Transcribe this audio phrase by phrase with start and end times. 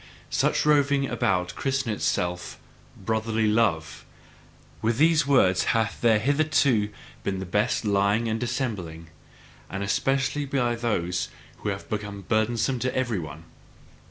[0.31, 2.57] Such roving about christeneth itself
[2.97, 4.03] "brotherly love";
[4.81, 6.89] with these words hath there hitherto
[7.23, 9.09] been the best lying and dissembling,
[9.69, 13.43] and especially by those who have been burdensome to every one.